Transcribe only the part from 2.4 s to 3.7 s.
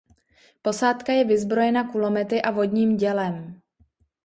a vodním dělem.